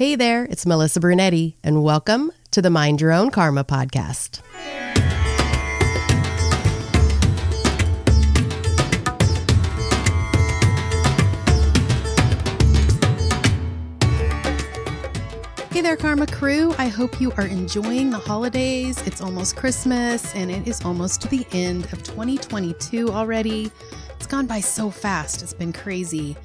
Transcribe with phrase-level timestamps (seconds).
[0.00, 4.40] Hey there, it's Melissa Brunetti, and welcome to the Mind Your Own Karma podcast.
[15.70, 16.74] Hey there, Karma Crew.
[16.78, 19.06] I hope you are enjoying the holidays.
[19.06, 23.70] It's almost Christmas and it is almost to the end of 2022 already.
[24.16, 26.38] It's gone by so fast, it's been crazy.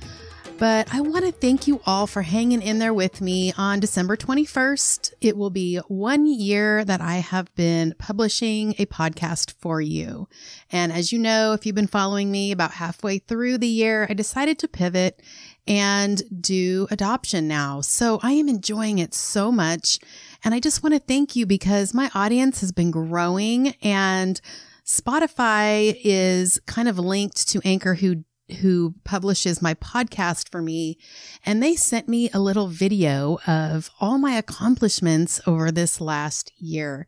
[0.57, 4.15] But I want to thank you all for hanging in there with me on December
[4.15, 5.13] 21st.
[5.19, 10.29] It will be one year that I have been publishing a podcast for you.
[10.71, 14.13] And as you know, if you've been following me about halfway through the year, I
[14.13, 15.21] decided to pivot
[15.67, 17.81] and do adoption now.
[17.81, 19.99] So I am enjoying it so much.
[20.45, 24.39] And I just want to thank you because my audience has been growing and
[24.85, 28.23] Spotify is kind of linked to Anchor who
[28.61, 30.97] who publishes my podcast for me
[31.45, 37.07] and they sent me a little video of all my accomplishments over this last year.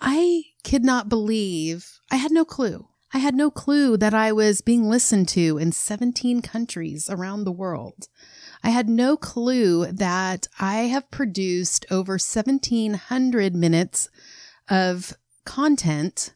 [0.00, 4.60] I could not believe I had no clue I had no clue that I was
[4.60, 8.06] being listened to in 17 countries around the world.
[8.62, 14.08] I had no clue that I have produced over 1700 minutes
[14.68, 16.34] of content.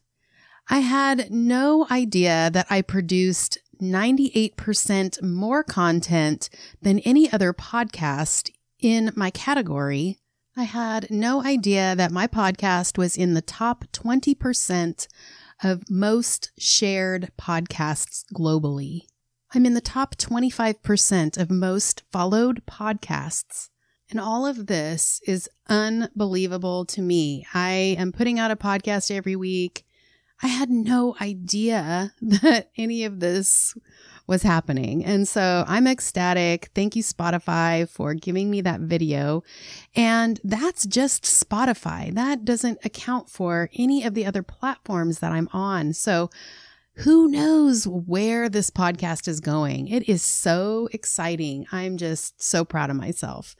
[0.67, 6.49] I had no idea that I produced 98% more content
[6.81, 10.19] than any other podcast in my category.
[10.57, 15.07] I had no idea that my podcast was in the top 20%
[15.63, 19.01] of most shared podcasts globally.
[19.53, 23.69] I'm in the top 25% of most followed podcasts.
[24.09, 27.47] And all of this is unbelievable to me.
[27.53, 29.84] I am putting out a podcast every week.
[30.45, 33.75] I had no idea that any of this
[34.27, 35.03] was happening.
[35.03, 36.69] And so I'm ecstatic.
[36.75, 39.43] Thank you, Spotify, for giving me that video.
[39.95, 42.13] And that's just Spotify.
[42.13, 45.93] That doesn't account for any of the other platforms that I'm on.
[45.93, 46.29] So
[46.97, 49.87] who knows where this podcast is going?
[49.87, 51.65] It is so exciting.
[51.71, 53.55] I'm just so proud of myself.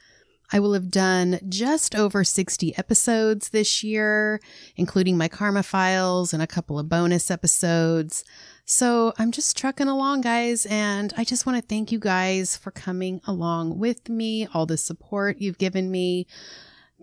[0.51, 4.39] I will have done just over 60 episodes this year,
[4.75, 8.23] including my Karma files and a couple of bonus episodes.
[8.66, 10.66] So I'm just trucking along, guys.
[10.66, 14.78] And I just want to thank you guys for coming along with me, all the
[14.78, 16.25] support you've given me.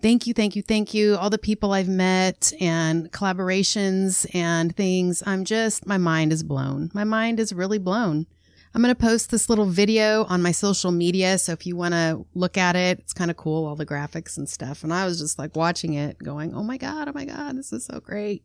[0.01, 1.17] Thank you, thank you, thank you.
[1.17, 5.23] All the people I've met and collaborations and things.
[5.25, 6.91] I'm just, my mind is blown.
[6.93, 8.27] My mind is really blown.
[8.75, 11.37] I'm going to post this little video on my social media.
[11.39, 14.39] So if you want to look at it, it's kind of cool, all the graphics
[14.39, 14.83] and stuff.
[14.83, 17.73] And I was just like watching it going, Oh my God, oh my God, this
[17.73, 18.43] is so great.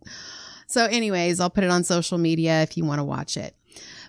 [0.67, 3.55] So, anyways, I'll put it on social media if you want to watch it.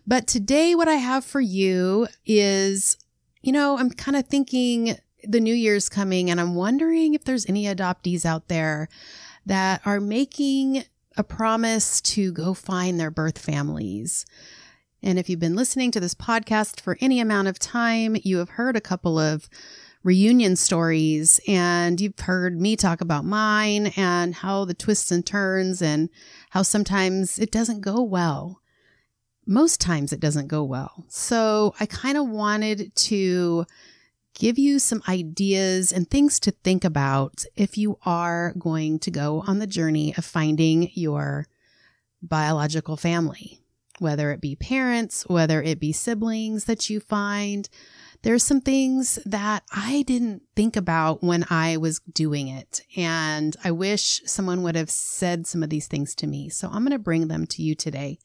[0.06, 2.97] But today, what I have for you is,
[3.43, 7.49] you know, I'm kind of thinking the new year's coming and I'm wondering if there's
[7.49, 8.89] any adoptees out there
[9.47, 10.85] that are making
[11.17, 14.25] a promise to go find their birth families.
[15.03, 18.51] And if you've been listening to this podcast for any amount of time, you have
[18.51, 19.49] heard a couple of
[20.03, 25.83] reunion stories and you've heard me talk about mine and how the twists and turns
[25.83, 26.09] and
[26.51, 28.61] how sometimes it doesn't go well.
[29.47, 31.05] Most times it doesn't go well.
[31.09, 33.67] So I kind of wanted to
[34.35, 39.43] give you some ideas and things to think about if you are going to go
[39.47, 41.47] on the journey of finding your
[42.23, 43.58] biological family,
[44.01, 47.69] whether it be parents, whether it be siblings that you find,
[48.23, 52.83] there's some things that I didn't think about when I was doing it.
[52.97, 56.49] And I wish someone would have said some of these things to me.
[56.49, 58.19] So I'm going to bring them to you today.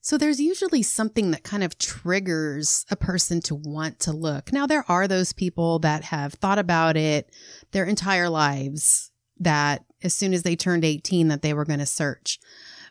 [0.00, 4.52] So there's usually something that kind of triggers a person to want to look.
[4.52, 7.30] Now, there are those people that have thought about it
[7.70, 11.86] their entire lives that as soon as they turned 18 that they were going to
[11.86, 12.40] search.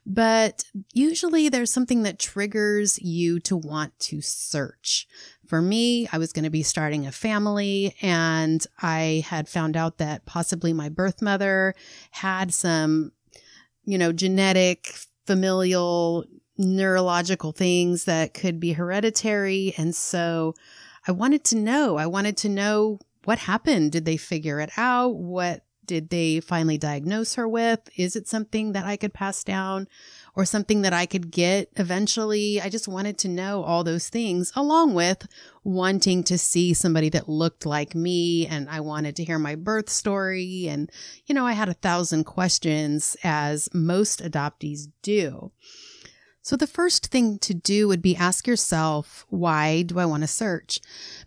[0.06, 0.64] But
[0.94, 5.08] usually there's something that triggers you to want to search
[5.52, 9.98] for me, I was going to be starting a family and I had found out
[9.98, 11.76] that possibly my birth mother
[12.12, 13.12] had some,
[13.84, 14.96] you know, genetic,
[15.28, 16.24] familial,
[16.58, 19.74] neurological things that could be hereditary.
[19.78, 20.54] And so
[21.06, 23.92] I wanted to know, I wanted to know what happened.
[23.92, 25.18] Did they figure it out?
[25.18, 27.90] What did they finally diagnose her with?
[27.96, 29.88] Is it something that I could pass down?
[30.36, 32.62] or something that I could get eventually.
[32.62, 35.28] I just wanted to know all those things along with
[35.64, 38.48] wanting to see somebody that looked like me.
[38.48, 40.68] And I wanted to hear my birth story.
[40.68, 40.90] And,
[41.26, 45.52] you know, I had a thousand questions as most adoptees do.
[46.44, 50.28] So the first thing to do would be ask yourself, why do I want to
[50.28, 50.80] search?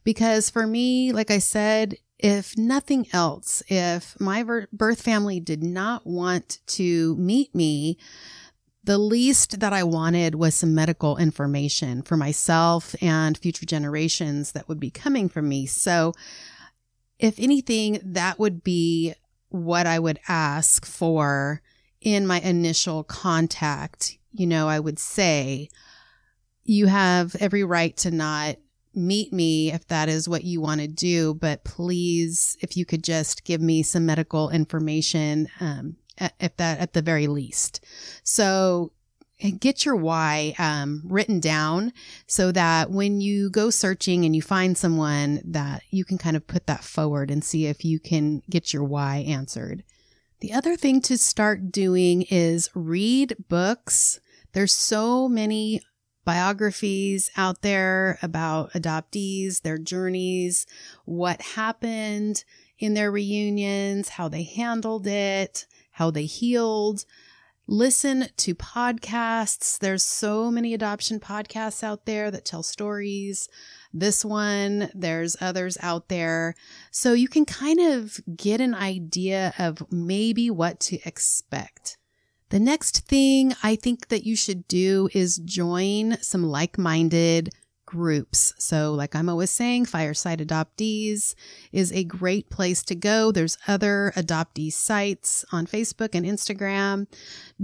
[0.03, 4.43] Because for me, like I said, if nothing else, if my
[4.73, 7.99] birth family did not want to meet me,
[8.83, 14.71] the least that I wanted was some medical information for myself and future generations that
[14.71, 15.67] would be coming from me.
[15.67, 16.15] So,
[17.19, 19.13] if anything, that would be
[19.51, 21.61] what I would ask for
[22.01, 24.17] in my initial contact.
[24.33, 25.69] You know, I would say,
[26.65, 28.57] you have every right to not
[28.97, 33.05] meet me if that is what you want to do, but please, if you could
[33.05, 37.85] just give me some medical information, um, at that at the very least.
[38.23, 38.93] So
[39.59, 41.93] get your why um, written down
[42.27, 46.47] so that when you go searching and you find someone that you can kind of
[46.47, 49.83] put that forward and see if you can get your why answered.
[50.41, 54.21] The other thing to start doing is read books.
[54.53, 55.81] There's so many
[56.25, 60.67] biographies out there about adoptees, their journeys,
[61.05, 62.45] what happened
[62.79, 67.05] in their reunions, how they handled it, how they healed.
[67.67, 69.79] Listen to podcasts.
[69.79, 73.49] There's so many adoption podcasts out there that tell stories.
[73.93, 76.57] This one, there's others out there.
[76.91, 81.97] So you can kind of get an idea of maybe what to expect.
[82.51, 87.51] The next thing I think that you should do is join some like minded
[87.95, 88.53] groups.
[88.59, 91.37] So, like I'm always saying, Fireside Adoptees
[91.71, 93.31] is a great place to go.
[93.31, 97.07] There's other adoptee sites on Facebook and Instagram.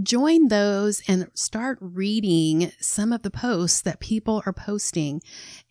[0.00, 5.21] Join those and start reading some of the posts that people are posting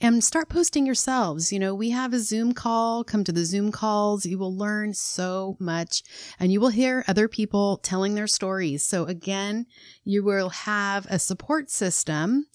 [0.02, 1.54] and start posting yourselves.
[1.54, 3.06] You know, we have a Zoom call.
[3.06, 4.26] Come to the Zoom calls.
[4.26, 6.04] You will learn so much
[6.38, 8.84] and you will hear other people telling their stories.
[8.84, 9.68] So, again,
[10.04, 12.48] you will have a support system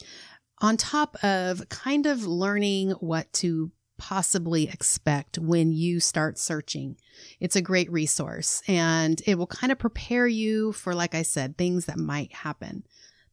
[0.65, 6.97] on top of kind of learning what to possibly expect when you start searching.
[7.39, 11.59] It's a great resource and it will kind of prepare you for, like I said,
[11.59, 12.83] things that might happen.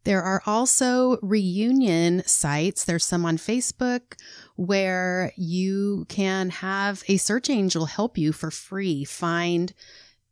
[0.04, 2.83] There are also reunion sites.
[2.83, 4.19] There's some on Facebook
[4.57, 9.72] where you can have a search angel help you for free find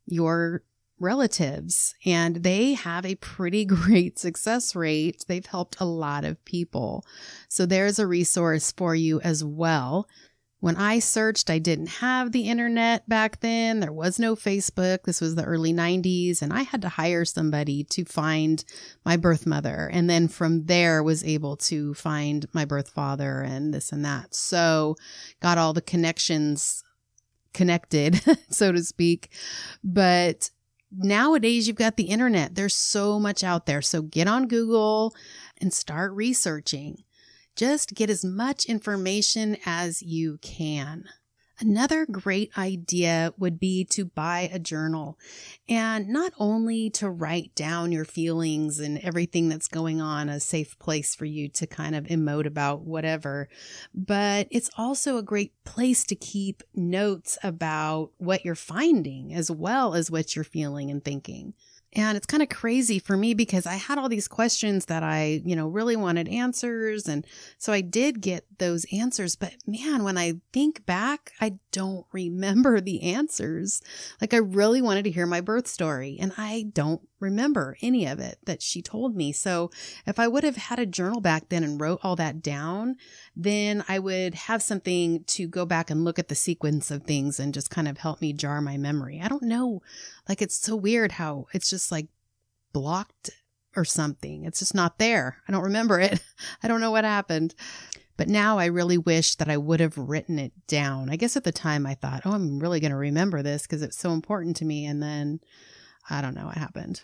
[0.05, 0.63] your
[0.99, 5.25] relatives and they have a pretty great success rate.
[5.27, 7.05] They've helped a lot of people.
[7.47, 10.07] So there's a resource for you as well.
[10.61, 13.79] When I searched, I didn't have the internet back then.
[13.79, 15.03] There was no Facebook.
[15.03, 18.63] This was the early 90s, and I had to hire somebody to find
[19.05, 19.89] my birth mother.
[19.91, 24.35] And then from there was able to find my birth father and this and that.
[24.35, 24.97] So
[25.41, 26.83] got all the connections
[27.53, 29.31] connected, so to speak.
[29.81, 30.49] But
[30.91, 32.55] nowadays you've got the internet.
[32.55, 33.81] There's so much out there.
[33.81, 35.13] So get on Google
[35.59, 37.03] and start researching.
[37.55, 41.05] Just get as much information as you can.
[41.61, 45.19] Another great idea would be to buy a journal
[45.67, 50.79] and not only to write down your feelings and everything that's going on, a safe
[50.79, 53.49] place for you to kind of emote about whatever,
[53.93, 59.95] but it's also a great place to keep notes about what you're finding as well
[59.95, 61.53] as what you're feeling and thinking.
[61.93, 65.41] And it's kind of crazy for me because I had all these questions that I,
[65.43, 67.07] you know, really wanted answers.
[67.07, 67.25] And
[67.57, 69.35] so I did get those answers.
[69.35, 73.81] But man, when I think back, I don't remember the answers.
[74.19, 78.19] Like I really wanted to hear my birth story and I don't remember any of
[78.19, 79.31] it that she told me.
[79.31, 79.71] So
[80.05, 82.95] if I would have had a journal back then and wrote all that down,
[83.35, 87.39] then I would have something to go back and look at the sequence of things
[87.39, 89.21] and just kind of help me jar my memory.
[89.23, 89.81] I don't know.
[90.27, 92.07] Like it's so weird how it's just like
[92.73, 93.31] blocked
[93.75, 94.45] or something.
[94.45, 95.37] It's just not there.
[95.47, 96.19] I don't remember it.
[96.63, 97.55] I don't know what happened.
[98.19, 101.09] But now I really wish that I would have written it down.
[101.09, 103.81] I guess at the time I thought, oh, I'm really going to remember this because
[103.81, 104.85] it's so important to me.
[104.85, 105.39] And then
[106.09, 107.01] I don't know what happened.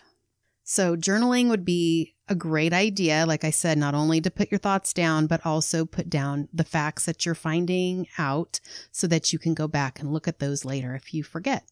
[0.62, 3.24] So, journaling would be a great idea.
[3.26, 6.64] Like I said, not only to put your thoughts down, but also put down the
[6.64, 8.60] facts that you're finding out
[8.92, 11.64] so that you can go back and look at those later if you forget.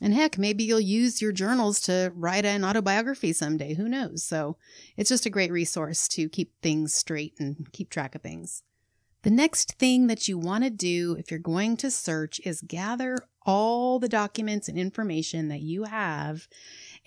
[0.00, 3.74] And heck, maybe you'll use your journals to write an autobiography someday.
[3.74, 4.24] Who knows?
[4.24, 4.56] So,
[4.96, 8.62] it's just a great resource to keep things straight and keep track of things.
[9.22, 13.18] The next thing that you want to do if you're going to search is gather
[13.44, 16.46] all the documents and information that you have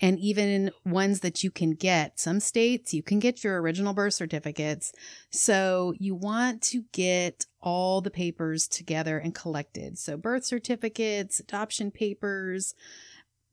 [0.00, 2.18] and even ones that you can get.
[2.18, 4.92] Some states you can get your original birth certificates.
[5.30, 9.98] So you want to get all the papers together and collected.
[9.98, 12.74] So birth certificates, adoption papers,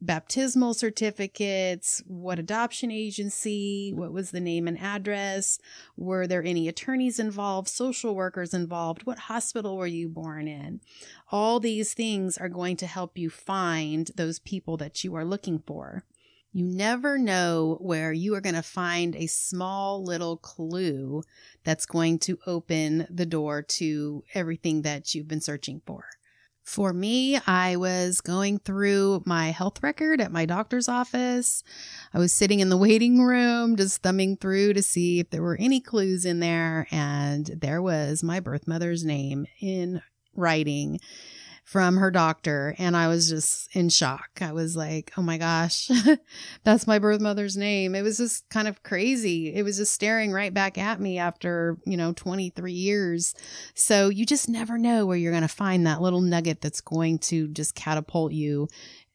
[0.02, 5.60] baptismal certificates, what adoption agency, what was the name and address,
[5.98, 10.80] were there any attorneys involved, social workers involved, what hospital were you born in?
[11.32, 15.60] All these things are going to help you find those people that you are looking
[15.60, 16.06] for.
[16.52, 21.22] You never know where you are going to find a small little clue
[21.64, 26.06] that's going to open the door to everything that you've been searching for.
[26.70, 31.64] For me, I was going through my health record at my doctor's office.
[32.14, 35.58] I was sitting in the waiting room, just thumbing through to see if there were
[35.60, 36.86] any clues in there.
[36.92, 40.04] And there was my birth mother's name in
[40.36, 41.00] writing
[41.70, 44.40] from her doctor and I was just in shock.
[44.42, 45.88] I was like, oh my gosh,
[46.64, 47.94] that's my birth mother's name.
[47.94, 49.54] It was just kind of crazy.
[49.54, 53.36] It was just staring right back at me after, you know, 23 years.
[53.76, 57.20] So you just never know where you're going to find that little nugget that's going
[57.20, 58.68] to just catapult you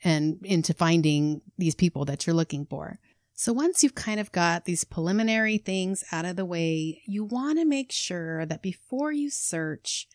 [0.04, 3.00] and into finding these people that you're looking for.
[3.34, 7.58] So once you've kind of got these preliminary things out of the way, you want
[7.58, 10.06] to make sure that before you search,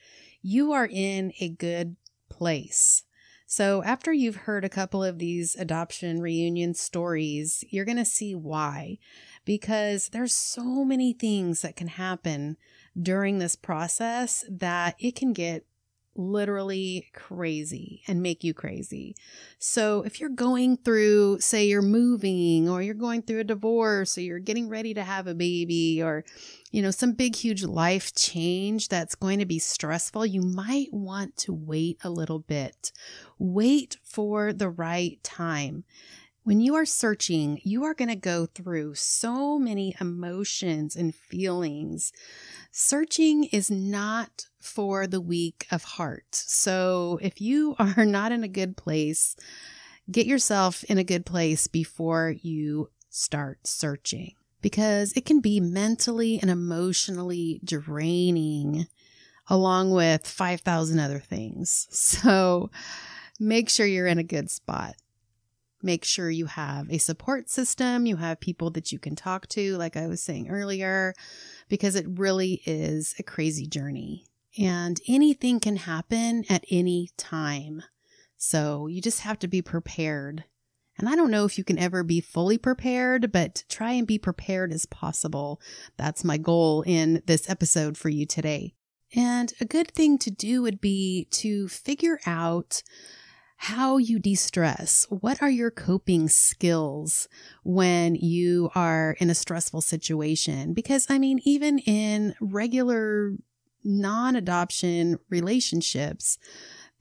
[0.41, 1.98] you are in a good
[2.29, 3.03] place.
[3.51, 8.36] So, after you've heard a couple of these adoption reunion stories, you're going to see
[8.36, 9.00] why.
[9.43, 12.57] Because there's so many things that can happen
[13.01, 15.65] during this process that it can get
[16.20, 19.16] literally crazy and make you crazy.
[19.58, 24.22] So if you're going through, say you're moving or you're going through a divorce or
[24.22, 26.26] you're getting ready to have a baby or,
[26.72, 31.38] you know, some big, huge life change that's going to be stressful, you might want
[31.38, 32.92] to wait a little bit.
[33.38, 35.86] Wait for the right time.
[36.50, 42.12] When you are searching, you are going to go through so many emotions and feelings.
[42.72, 46.25] Searching is not for the weak of heart.
[46.32, 49.36] So if you are not in a good place,
[50.10, 56.39] get yourself in a good place before you start searching because it can be mentally
[56.41, 58.88] and emotionally draining
[59.48, 61.88] along with 5,000 other things.
[61.91, 62.72] So
[63.39, 64.96] make sure you're in a good spot.
[65.81, 69.77] Make sure you have a support system, you have people that you can talk to,
[69.77, 71.13] like I was saying earlier,
[71.69, 74.25] because it really is a crazy journey
[74.57, 77.83] and anything can happen at any time.
[78.38, 80.45] So you just have to be prepared.
[80.98, 84.17] And I don't know if you can ever be fully prepared, but try and be
[84.17, 85.62] prepared as possible.
[85.98, 88.74] That's my goal in this episode for you today.
[89.15, 92.83] And a good thing to do would be to figure out
[93.62, 95.06] how you de stress.
[95.10, 97.28] What are your coping skills
[97.63, 100.74] when you are in a stressful situation?
[100.74, 103.34] Because, I mean, even in regular
[103.84, 106.38] non adoption relationships,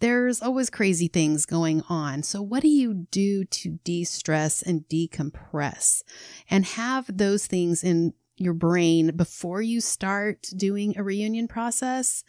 [0.00, 2.24] there's always crazy things going on.
[2.24, 6.02] So, what do you do to de stress and decompress
[6.50, 12.24] and have those things in your brain before you start doing a reunion process,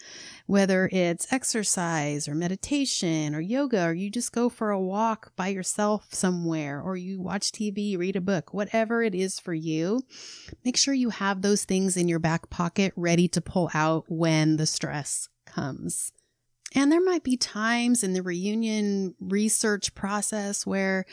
[0.46, 5.48] whether it's exercise or meditation or yoga, or you just go for a walk by
[5.48, 10.02] yourself somewhere, or you watch TV, read a book, whatever it is for you,
[10.66, 14.58] make sure you have those things in your back pocket ready to pull out when
[14.58, 16.12] the stress comes.
[16.76, 21.06] And there might be times in the reunion research process where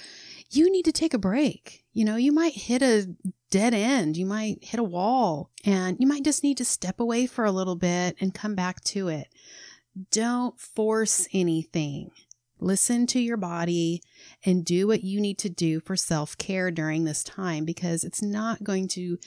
[0.50, 1.84] you need to take a break.
[1.94, 3.08] You know, you might hit a
[3.50, 4.16] dead end.
[4.16, 7.52] You might hit a wall and you might just need to step away for a
[7.52, 9.28] little bit and come back to it.
[10.10, 12.10] Don't force anything.
[12.58, 14.02] Listen to your body
[14.44, 18.22] and do what you need to do for self care during this time because it's
[18.22, 19.18] not going to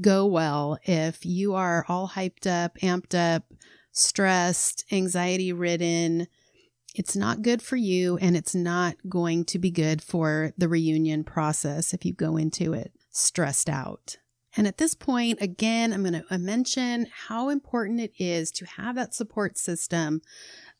[0.00, 3.44] go well if you are all hyped up, amped up,
[3.92, 6.28] stressed, anxiety ridden.
[6.94, 11.24] It's not good for you and it's not going to be good for the reunion
[11.24, 14.16] process if you go into it stressed out.
[14.56, 18.66] And at this point, again, I'm going to uh, mention how important it is to
[18.66, 20.22] have that support system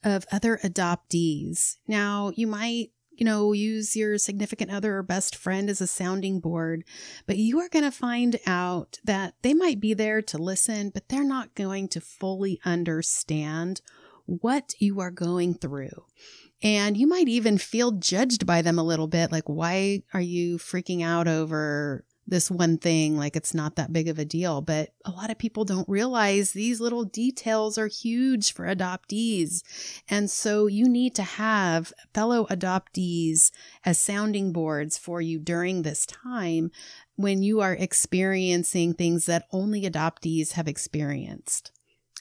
[0.03, 1.77] of other adoptees.
[1.87, 6.39] Now, you might you know, use your significant other or best friend as a sounding
[6.39, 6.85] board,
[7.27, 11.09] but you are going to find out that they might be there to listen, but
[11.09, 13.81] they're not going to fully understand
[14.27, 16.05] what you are going through.
[16.63, 19.33] And you might even feel judged by them a little bit.
[19.33, 24.07] Like, why are you freaking out over this one thing like it's not that big
[24.09, 24.61] of a deal.
[24.61, 29.63] But a lot of people don't realize these little details are huge for adoptees.
[30.09, 33.51] And so you need to have fellow adoptees
[33.85, 36.71] as sounding boards for you during this time
[37.17, 41.73] when you are experiencing things that only adoptees have experienced.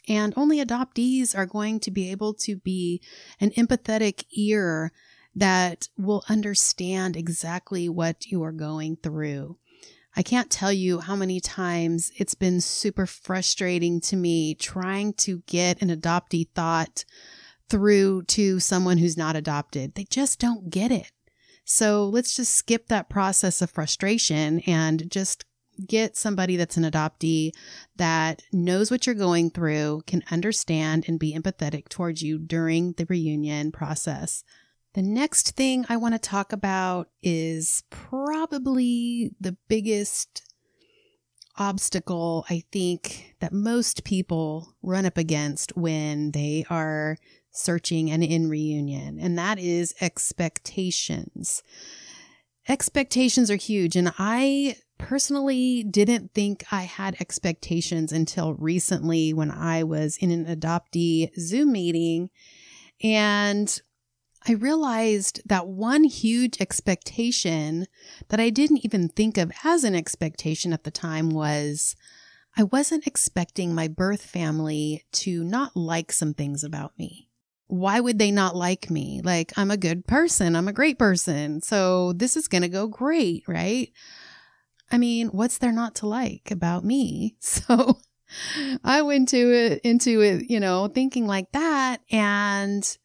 [0.08, 3.02] And only adoptees are going to be able to be
[3.42, 4.94] an empathetic ear
[5.36, 9.58] that will understand exactly what you are going through.
[10.18, 15.44] I can't tell you how many times it's been super frustrating to me trying to
[15.46, 17.06] get an adoptee thought
[17.70, 19.94] through to someone who's not adopted.
[19.94, 21.12] They just don't get it.
[21.66, 25.46] So let's just skip that process of frustration and just
[25.88, 27.52] get somebody that's an adoptee
[27.98, 33.06] that knows what you're going through, can understand and be empathetic towards you during the
[33.06, 34.44] reunion process.
[34.94, 40.44] The next thing I want to talk about is probably the biggest
[41.58, 47.18] obstacle I think that most people run up against when they are
[47.52, 51.64] searching and in reunion, and that is expectations.
[52.68, 59.84] Expectations are huge, and I personally didn't think I had expectations until recently when I
[59.84, 62.30] was in an adoptee Zoom meeting
[63.04, 63.80] and
[64.48, 67.88] I realized that one huge expectation
[68.30, 71.96] that I didn't even think of as an expectation at the time was
[72.56, 77.28] I wasn't expecting my birth family to not like some things about me.
[77.68, 79.20] Why would they not like me?
[79.22, 80.56] Like, I'm a good person.
[80.56, 81.62] I'm a great person.
[81.62, 83.92] So this is to go great, right?
[84.90, 87.36] I mean, what's there not to like about me?
[87.68, 88.00] So
[88.84, 92.02] I went to it, into it, you know, thinking like that.
[92.12, 92.98] And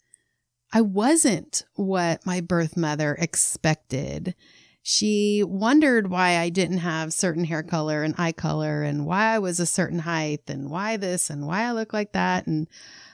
[0.72, 4.34] I wasn't what my birth mother expected.
[4.82, 9.38] She wondered why I didn't have certain hair color and eye color and why I
[9.38, 12.46] was a certain height and why this and why I look like that.
[12.46, 12.66] And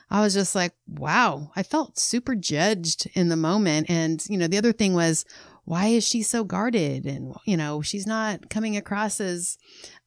[0.09, 3.91] I was just like, wow, I felt super judged in the moment.
[3.91, 5.27] And, you know, the other thing was,
[5.65, 7.05] why is she so guarded?
[7.05, 9.59] And, you know, she's not coming across as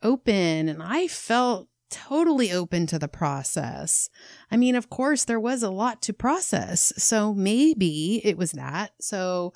[0.02, 0.68] open.
[0.68, 4.10] And I felt totally open to the process.
[4.50, 6.92] I mean, of course, there was a lot to process.
[6.98, 8.94] So maybe it was that.
[9.00, 9.54] So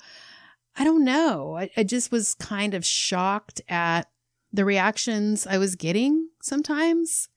[0.76, 1.56] I don't know.
[1.56, 4.08] I, I just was kind of shocked at
[4.52, 7.28] the reactions I was getting sometimes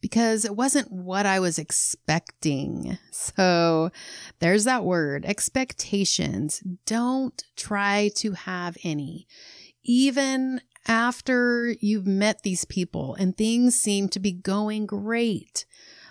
[0.00, 2.98] because it wasn't what I was expecting.
[3.10, 3.90] So
[4.38, 6.62] there's that word expectations.
[6.86, 9.26] Don't try to have any.
[9.82, 15.66] Even after you've met these people and things seem to be going great.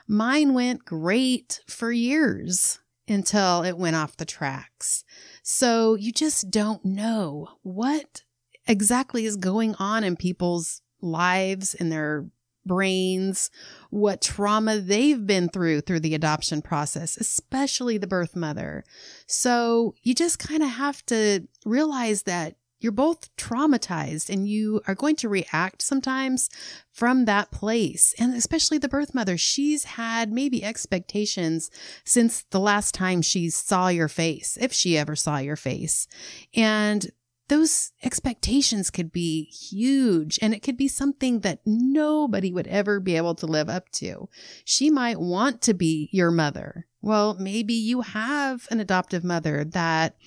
[0.07, 5.03] Mine went great for years until it went off the tracks.
[5.43, 8.23] So you just don't know what
[8.67, 12.27] exactly is going on in people's lives and their
[12.65, 13.49] brains,
[13.89, 18.83] what trauma they've been through through the adoption process, especially the birth mother.
[19.25, 24.95] So you just kind of have to realize that you're both traumatized and you are
[24.95, 26.49] going to react sometimes
[26.91, 28.13] from that place.
[28.19, 31.71] And especially the birth mother, she's had maybe expectations
[32.03, 36.07] since the last time she saw your face, if she ever saw your face.
[36.55, 37.07] And
[37.47, 43.15] those expectations could be huge and it could be something that nobody would ever be
[43.15, 44.27] able to live up to.
[44.65, 46.87] She might want to be your mother.
[47.01, 50.17] Well, maybe you have an adoptive mother that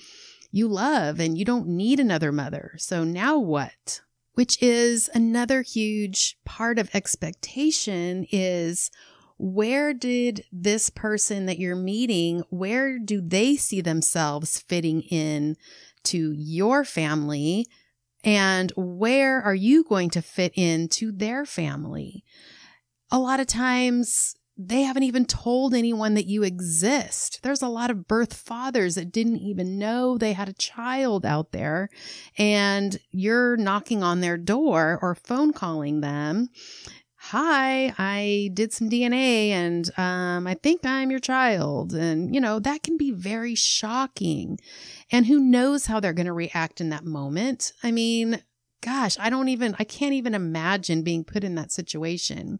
[0.51, 2.73] you love and you don't need another mother.
[2.77, 4.01] So now what?
[4.33, 8.91] Which is another huge part of expectation is
[9.37, 15.57] where did this person that you're meeting, where do they see themselves fitting in
[16.03, 17.65] to your family?
[18.23, 22.23] And where are you going to fit into their family?
[23.09, 27.39] A lot of times they haven't even told anyone that you exist.
[27.41, 31.51] There's a lot of birth fathers that didn't even know they had a child out
[31.51, 31.89] there,
[32.37, 36.49] and you're knocking on their door or phone calling them.
[37.25, 41.93] Hi, I did some DNA and um, I think I'm your child.
[41.93, 44.57] And, you know, that can be very shocking.
[45.11, 47.73] And who knows how they're going to react in that moment?
[47.83, 48.41] I mean,
[48.81, 52.59] gosh, I don't even, I can't even imagine being put in that situation.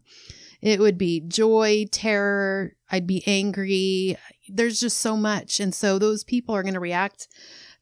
[0.62, 2.76] It would be joy, terror.
[2.90, 4.16] I'd be angry.
[4.48, 5.58] There's just so much.
[5.58, 7.26] And so those people are going to react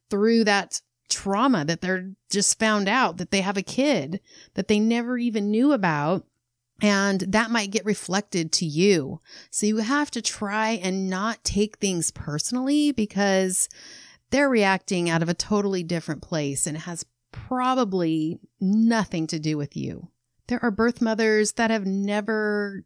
[0.08, 4.20] through that trauma that they're just found out that they have a kid
[4.54, 6.24] that they never even knew about.
[6.82, 9.20] And that might get reflected to you.
[9.50, 13.68] So you have to try and not take things personally because
[14.30, 19.58] they're reacting out of a totally different place and it has probably nothing to do
[19.58, 20.08] with you.
[20.50, 22.84] There are birth mothers that have never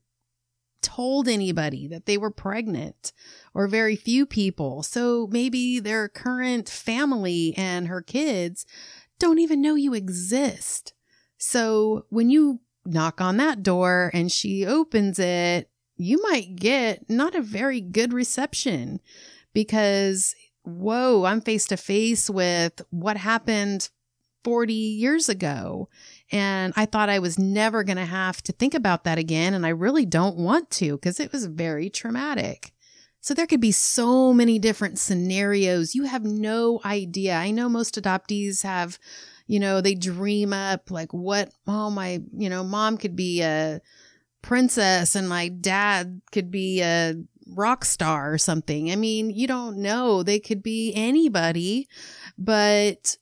[0.83, 3.11] told anybody that they were pregnant
[3.55, 4.83] or very few people.
[4.83, 8.67] So maybe their current family and her kids
[9.19, 10.93] don't even know you exist.
[11.39, 17.35] So when you knock on that door and she opens it, you might get not
[17.35, 19.01] a very good reception
[19.55, 23.89] because whoa, I'm face to face with what happened
[24.45, 25.89] 40 years ago.
[26.33, 29.55] And I thought I was never going to have to think about that again.
[29.55, 32.73] And I really don't want to because it was very traumatic.
[33.21, 35.95] So there could be so many different scenarios.
[35.95, 37.37] You have no idea.
[37.37, 38.99] I know most adoptees have,
[39.47, 43.81] you know, they dream up like what, oh, my, you know, mom could be a
[44.43, 47.15] princess and my dad could be a
[47.47, 48.91] rock star or something.
[48.91, 50.23] I mean, you don't know.
[50.23, 51.89] They could be anybody,
[52.37, 53.17] but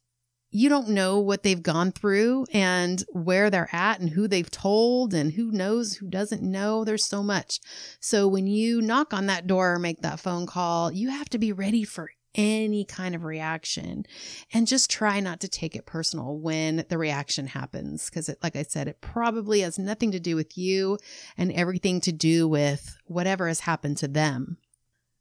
[0.53, 5.15] you don't know what they've gone through and where they're at and who they've told
[5.15, 6.85] and who knows who doesn't know.
[6.85, 7.59] There's so much.
[8.01, 11.39] So when you knock on that door or make that phone call, you have to
[11.39, 14.07] be ready for any kind of reaction
[14.53, 18.09] and just try not to take it personal when the reaction happens.
[18.11, 20.99] Cause it, like I said, it probably has nothing to do with you
[21.37, 24.59] and everything to do with whatever has happened to them.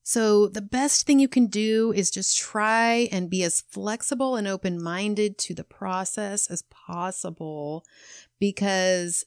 [0.04, 4.48] So, the best thing you can do is just try and be as flexible and
[4.48, 7.86] open minded to the process as possible
[8.40, 9.24] because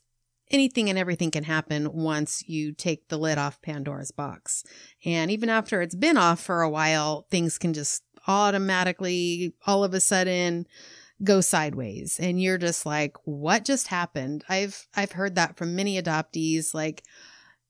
[0.51, 4.65] anything and everything can happen once you take the lid off Pandora's box.
[5.05, 9.95] And even after it's been off for a while, things can just automatically, all of
[9.95, 10.67] a sudden,
[11.23, 16.01] go sideways and you're just like what just happened i've i've heard that from many
[16.01, 17.05] adoptees like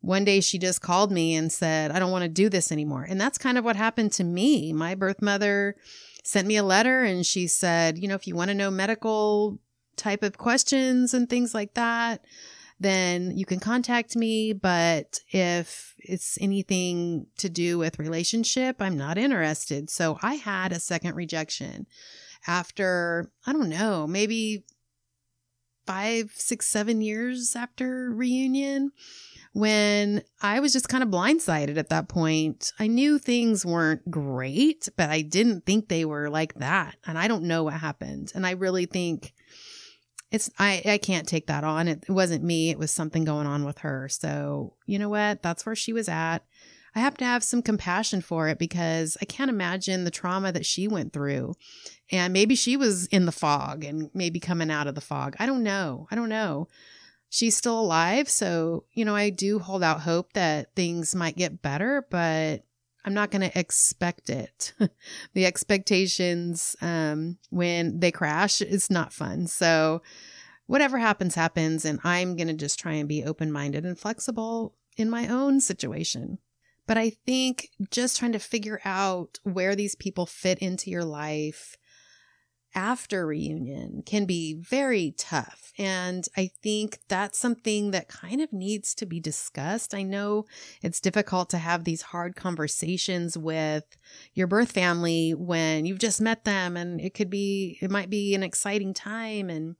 [0.05, 3.07] one day she just called me and said, I don't want to do this anymore.
[3.09, 4.73] And that's kind of what happened to me.
[4.73, 5.77] My birth mother
[6.25, 9.59] sent me a letter and she said, you know, if you want to know medical
[9.97, 12.25] type of questions and things like that,
[12.79, 14.53] then you can contact me.
[14.53, 19.88] But if it's anything to do with relationship, I'm not interested.
[19.88, 21.87] So I had a second rejection
[22.47, 24.64] after, I don't know, maybe
[25.87, 28.93] five, six, seven years after reunion
[29.55, 32.73] when I was just kind of blindsided at that point.
[32.79, 36.97] I knew things weren't great, but I didn't think they were like that.
[37.07, 38.33] And I don't know what happened.
[38.35, 39.33] And I really think
[40.33, 41.87] it's, I, I can't take that on.
[41.87, 42.71] It, it wasn't me.
[42.71, 44.09] It was something going on with her.
[44.09, 45.40] So, you know what?
[45.40, 46.40] That's where she was at.
[46.97, 50.67] I have to have some compassion for it because I can't imagine the trauma that
[50.67, 51.55] she went through.
[52.11, 55.37] And maybe she was in the fog and maybe coming out of the fog.
[55.38, 56.09] I don't know.
[56.11, 56.67] I don't know
[57.35, 58.31] she's still alive.
[58.31, 62.62] So, you know, I do hold out hope that things might get better, but
[63.05, 64.73] I'm not going to expect it.
[65.35, 69.49] the expectations um, when they crash is not fun.
[69.49, 70.01] So,
[70.66, 71.85] whatever happens, happens.
[71.85, 75.61] And I'm going to just try and be open minded and flexible in my own
[75.61, 76.38] situation.
[76.87, 81.77] But I think just trying to figure out where these people fit into your life
[82.74, 85.72] after reunion can be very tough.
[85.78, 89.94] And I think that's something that kind of needs to be discussed.
[89.94, 90.46] I know
[90.82, 93.84] it's difficult to have these hard conversations with
[94.34, 98.34] your birth family when you've just met them and it could be, it might be
[98.34, 99.50] an exciting time.
[99.50, 99.76] And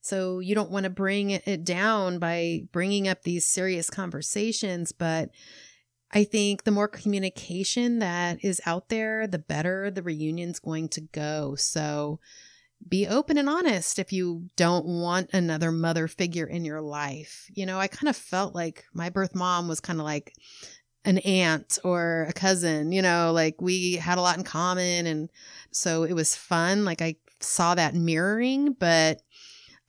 [0.00, 5.30] so you don't want to bring it down by bringing up these serious conversations, but
[6.12, 11.00] I think the more communication that is out there, the better the reunion's going to
[11.00, 11.54] go.
[11.56, 12.20] So
[12.88, 17.50] be open and honest if you don't want another mother figure in your life.
[17.52, 20.34] You know, I kind of felt like my birth mom was kind of like
[21.04, 25.06] an aunt or a cousin, you know, like we had a lot in common.
[25.06, 25.30] And
[25.70, 26.84] so it was fun.
[26.84, 29.22] Like I saw that mirroring, but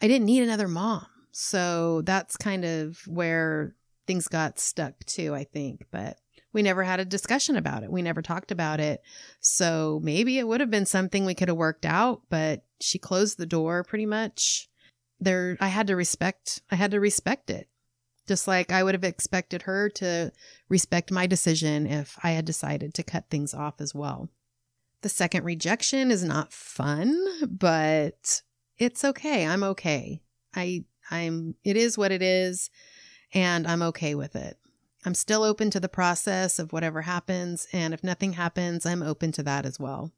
[0.02, 1.06] I didn't need another mom.
[1.32, 3.76] So that's kind of where
[4.08, 5.86] things got stuck too, I think.
[5.92, 6.18] But
[6.54, 7.92] we never had a discussion about it.
[7.92, 9.02] We never talked about it.
[9.40, 13.38] So maybe it would have been something we could have worked out, but she closed
[13.38, 14.70] the door pretty much.
[15.20, 17.68] There, I had to respect, I had to respect it.
[18.28, 20.32] Just like I would have expected her to
[20.68, 24.30] respect my decision if I had decided to cut things off as well.
[25.02, 28.42] The second rejection is not fun, but
[28.78, 29.46] it's okay.
[29.46, 30.22] I'm okay.
[30.56, 32.70] I, I'm, it is what it is,
[33.34, 34.58] and I'm okay with it.
[35.06, 37.68] I'm still open to the process of whatever happens.
[37.72, 40.12] And if nothing happens, I'm open to that as well.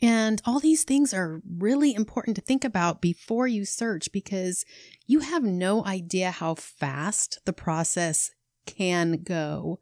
[0.00, 4.64] And all these things are really important to think about before you search because
[5.06, 8.30] you have no idea how fast the process
[8.66, 9.78] can go.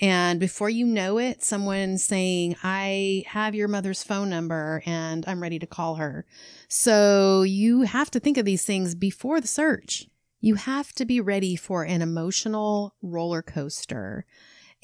[0.00, 5.40] And before you know it, someone saying, I have your mother's phone number and I'm
[5.40, 6.26] ready to call her.
[6.68, 10.06] So you have to think of these things before the search
[10.46, 14.24] you have to be ready for an emotional roller coaster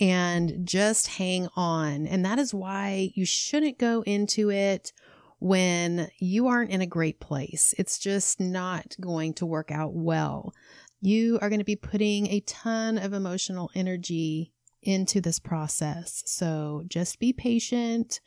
[0.01, 2.05] and just hang on.
[2.05, 4.92] And that is why you shouldn't go into it
[5.38, 7.77] when you aren't in a great place.
[7.79, 10.53] It's just not going to work out well.
[11.01, 16.25] You are going to be putting a ton of emotional energy into this process.
[16.27, 18.20] So just be patient.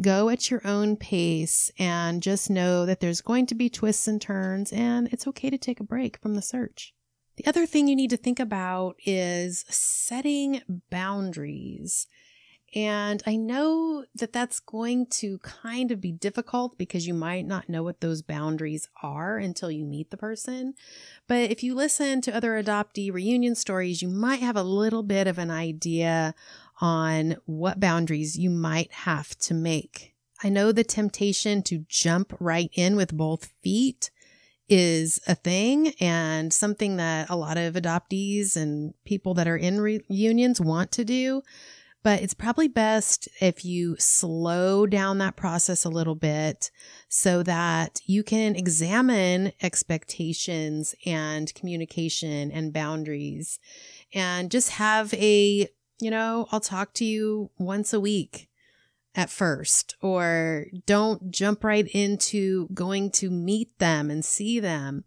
[0.00, 4.20] Go at your own pace and just know that there's going to be twists and
[4.20, 6.94] turns, and it's okay to take a break from the search.
[7.36, 12.06] The other thing you need to think about is setting boundaries.
[12.74, 17.68] And I know that that's going to kind of be difficult because you might not
[17.68, 20.74] know what those boundaries are until you meet the person.
[21.26, 25.26] But if you listen to other adoptee reunion stories, you might have a little bit
[25.26, 26.32] of an idea
[26.80, 30.14] on what boundaries you might have to make.
[30.42, 34.10] I know the temptation to jump right in with both feet
[34.68, 39.80] is a thing and something that a lot of adoptees and people that are in
[39.80, 41.42] reunions want to do.
[42.02, 46.70] But it's probably best if you slow down that process a little bit
[47.10, 53.58] so that you can examine expectations and communication and boundaries
[54.14, 55.68] and just have a,
[56.00, 58.48] you know, I'll talk to you once a week
[59.14, 65.04] at first, or don't jump right into going to meet them and see them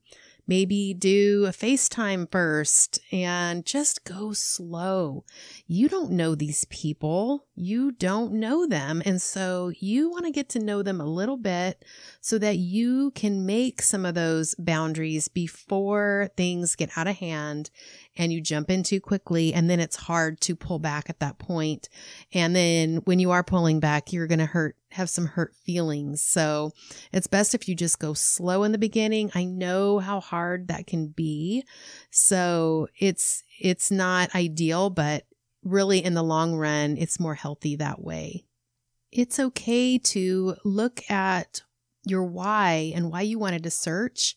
[0.47, 5.23] maybe do a FaceTime first and just go slow.
[5.67, 7.45] You don't know these people.
[7.55, 9.01] You don't know them.
[9.05, 11.85] And so you want to get to know them a little bit
[12.19, 17.69] so that you can make some of those boundaries before things get out of hand
[18.15, 21.39] and you jump in too quickly and then it's hard to pull back at that
[21.39, 21.89] point.
[22.33, 26.21] And then when you are pulling back, you're going to hurt, have some hurt feelings.
[26.21, 26.71] So
[27.11, 29.31] it's best if you just go slow in the beginning.
[29.33, 31.63] I know how hard that can be.
[32.11, 35.23] So it's, it's not ideal, but
[35.63, 38.45] really in the long run, it's more healthy that way.
[39.11, 41.61] It's okay to look at
[42.05, 44.35] your why and why you wanted to search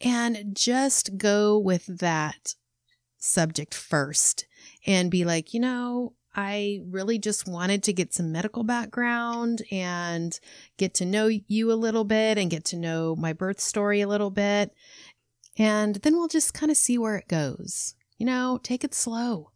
[0.00, 2.54] and just go with that
[3.18, 4.46] subject first
[4.86, 10.38] and be like, you know, I really just wanted to get some medical background and
[10.76, 14.08] get to know you a little bit and get to know my birth story a
[14.08, 14.72] little bit.
[15.56, 17.96] And then we'll just kind of see where it goes.
[18.18, 19.50] You know, take it slow.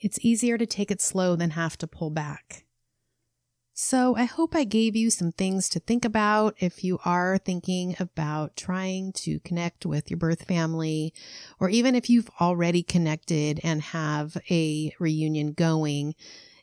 [0.00, 2.64] It's easier to take it slow than have to pull back.
[3.84, 7.96] So I hope I gave you some things to think about if you are thinking
[7.98, 11.12] about trying to connect with your birth family,
[11.58, 16.14] or even if you've already connected and have a reunion going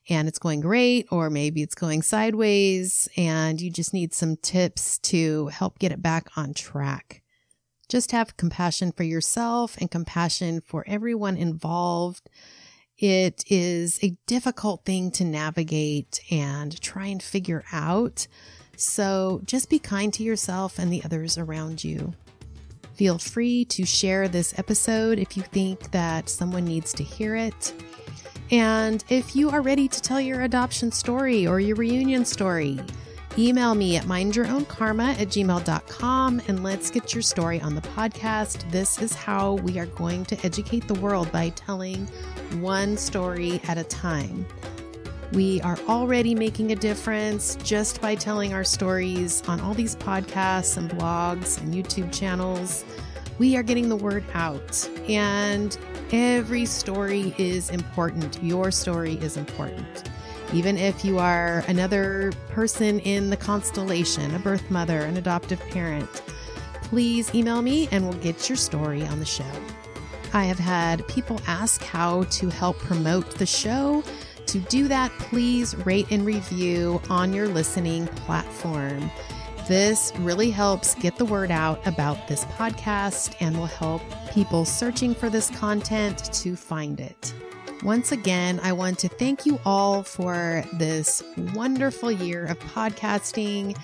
[0.07, 4.97] and it's going great, or maybe it's going sideways and you just need some tips
[4.99, 7.21] to help get it back on track.
[7.89, 12.29] Just have compassion for yourself and compassion for everyone involved
[12.99, 18.27] it is a difficult thing to navigate and try and figure out.
[18.75, 22.13] So just be kind to yourself and the others around you.
[22.95, 27.73] Feel free to share this episode if you think that someone needs to hear it.
[28.51, 32.79] And if you are ready to tell your adoption story or your reunion story,
[33.37, 38.69] email me at mindyourownkarma at gmail.com and let's get your story on the podcast.
[38.71, 42.07] This is how we are going to educate the world by telling
[42.59, 44.45] one story at a time.
[45.33, 50.75] We are already making a difference just by telling our stories on all these podcasts
[50.75, 52.83] and blogs and YouTube channels.
[53.37, 55.77] We are getting the word out, and
[56.11, 58.43] every story is important.
[58.43, 60.09] Your story is important.
[60.51, 66.09] Even if you are another person in the constellation, a birth mother, an adoptive parent,
[66.81, 69.43] please email me and we'll get your story on the show.
[70.33, 74.03] I have had people ask how to help promote the show.
[74.47, 79.11] To do that, please rate and review on your listening platform.
[79.67, 85.13] This really helps get the word out about this podcast and will help people searching
[85.13, 87.35] for this content to find it.
[87.83, 93.77] Once again, I want to thank you all for this wonderful year of podcasting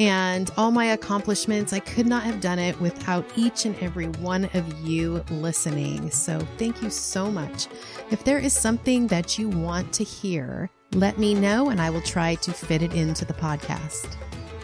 [0.00, 1.72] and all my accomplishments.
[1.72, 6.10] I could not have done it without each and every one of you listening.
[6.10, 7.68] So thank you so much.
[8.10, 12.02] If there is something that you want to hear, let me know and I will
[12.02, 14.16] try to fit it into the podcast.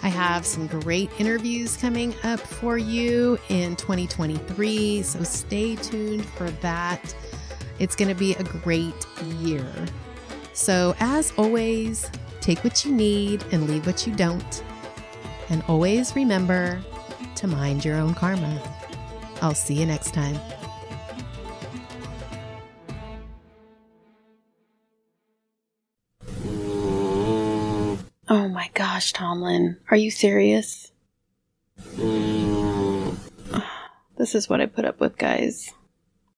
[0.03, 6.51] I have some great interviews coming up for you in 2023, so stay tuned for
[6.51, 7.15] that.
[7.79, 9.07] It's going to be a great
[9.41, 9.67] year.
[10.53, 12.11] So, as always,
[12.41, 14.63] take what you need and leave what you don't.
[15.49, 16.81] And always remember
[17.37, 18.63] to mind your own karma.
[19.43, 20.39] I'll see you next time.
[28.29, 29.79] Oh my gosh, Tomlin.
[29.91, 30.93] Are you serious?
[34.17, 35.75] This is what I put up with, guys.